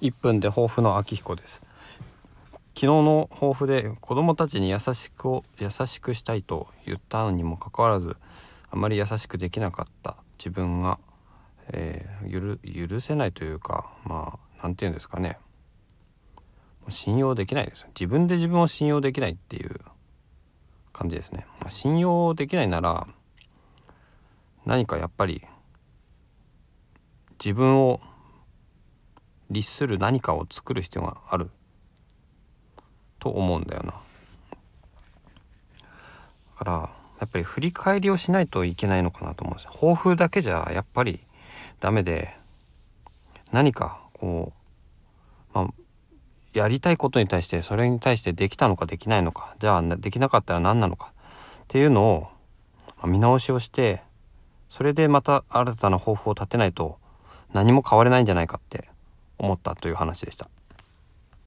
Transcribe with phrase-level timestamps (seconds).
[0.00, 1.62] 1分で抱負の秋彦です。
[2.74, 8.16] 昨日の抱負で子供たちに優しくを優しくしたいと言ったのにもかかわらず
[8.70, 10.16] あまり優しくできなかった。
[10.38, 10.98] 自分が、
[11.72, 15.38] えー、許せないというかまあ何て言うんですかね。
[16.88, 17.86] 信用できないです。
[17.88, 19.80] 自分で自分を信用できないっていう
[20.98, 23.06] 感じですね、まあ、信用できないなら
[24.66, 25.42] 何かやっぱり
[27.38, 28.00] 自分を
[29.50, 31.50] 律する何かを作る必要がある。
[33.18, 33.92] と思うんだよな。
[33.92, 34.00] だ
[36.56, 36.72] から
[37.20, 39.72] やっぱり振り返りをしないといけないのかなと思うんですよ。
[39.72, 41.20] 抱負だけじゃやっぱり
[41.80, 42.34] ダメで
[43.52, 44.52] 何かこ
[45.54, 45.68] う、まあ、
[46.52, 51.12] やりたいことに対してそれに対してできたのかできないのかじゃあできなかったら何なのか
[51.62, 52.30] っていうの
[53.02, 54.02] を見直しをして
[54.68, 56.98] それでまた新たな抱負を立てないと
[57.52, 58.88] 何も変われないんじゃないかって
[59.38, 60.48] 思ったという話でした。